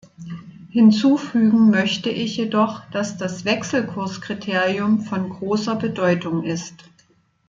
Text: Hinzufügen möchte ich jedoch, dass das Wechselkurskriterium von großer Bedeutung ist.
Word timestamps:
Hinzufügen 0.71 1.69
möchte 1.69 2.09
ich 2.09 2.35
jedoch, 2.37 2.81
dass 2.89 3.17
das 3.19 3.45
Wechselkurskriterium 3.45 5.01
von 5.01 5.29
großer 5.29 5.75
Bedeutung 5.75 6.41
ist. 6.43 6.73